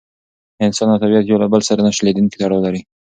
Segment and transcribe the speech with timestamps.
[0.65, 2.81] انسان او طبیعت یو له بل سره نه شلېدونکی تړاو لري.